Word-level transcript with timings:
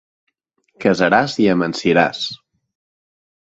Casaràs 0.85 1.37
i 1.45 1.47
amansiràs. 1.55 2.25